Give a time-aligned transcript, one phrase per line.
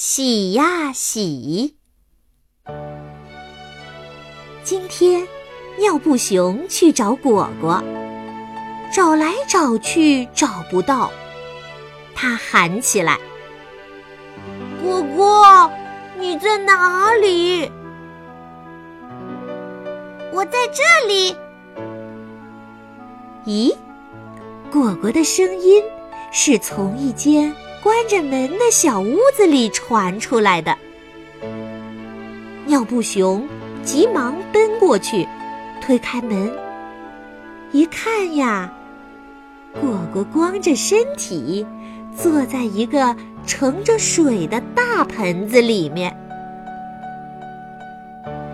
[0.00, 1.74] 洗呀洗。
[4.62, 5.26] 今天，
[5.76, 7.82] 尿布熊去找果果，
[8.94, 11.10] 找来找去找不到，
[12.14, 13.18] 他喊起来
[14.80, 15.68] ：“果果，
[16.16, 17.68] 你在哪里
[20.32, 21.36] ？”“我在这里。”
[23.44, 23.74] 咦，
[24.70, 25.82] 果果的声音
[26.30, 27.52] 是从一间。
[27.82, 30.76] 关着门的小屋子里传出来的，
[32.66, 33.46] 尿布熊
[33.82, 35.26] 急忙奔过去，
[35.80, 36.52] 推开门，
[37.70, 38.72] 一看呀，
[39.80, 41.64] 果果光着身体
[42.16, 43.14] 坐在一个
[43.46, 46.14] 盛着水的大盆子里面。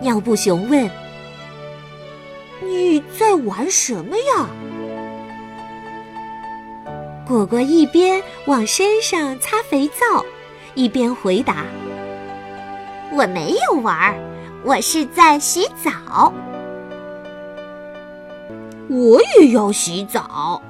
[0.00, 0.90] 尿布熊问
[2.60, 4.48] ：“你在玩什么呀？”
[7.32, 10.22] 果果一边往身上擦肥皂，
[10.74, 11.64] 一边回答
[13.10, 14.14] ：“我没有玩儿，
[14.66, 16.30] 我是在洗澡。”
[18.90, 20.60] 我也要洗澡。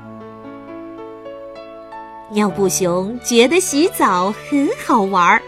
[2.30, 5.42] 尿布熊觉得洗澡很好玩儿，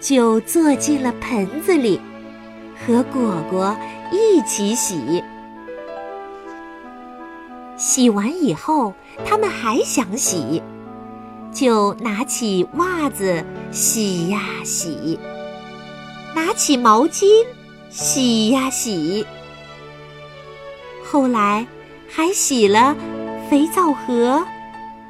[0.00, 2.00] 就坐进了盆子里，
[2.84, 3.76] 和果果
[4.10, 5.22] 一起洗。
[7.78, 8.92] 洗完以后，
[9.24, 10.60] 他们还想洗，
[11.52, 15.18] 就拿起袜子洗呀洗，
[16.34, 17.46] 拿起毛巾
[17.88, 19.24] 洗呀洗。
[21.04, 21.64] 后来
[22.10, 22.96] 还洗了
[23.48, 24.44] 肥皂盒、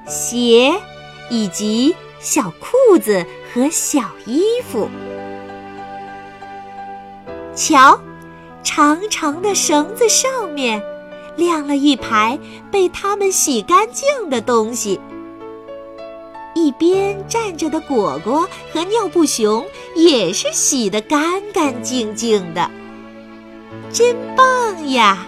[0.07, 0.75] 鞋
[1.31, 4.91] 以及小裤子和小衣服。
[7.55, 7.99] 瞧，
[8.63, 10.83] 长长的绳子上面。
[11.39, 12.39] 晾了一排
[12.71, 15.01] 被他们洗干净的东西，
[16.55, 19.65] 一边站着的果果和尿布熊
[19.95, 22.69] 也是洗得干干净净的，
[23.93, 25.27] 真棒呀！